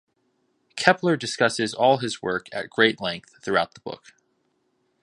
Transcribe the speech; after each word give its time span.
Kepler 0.75 1.15
discusses 1.15 1.75
all 1.75 1.97
his 1.97 2.23
work 2.23 2.47
at 2.51 2.71
great 2.71 2.99
length 2.99 3.35
throughout 3.43 3.75
the 3.75 3.81
book. 3.81 4.15